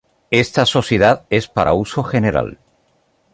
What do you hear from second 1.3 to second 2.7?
para uso general.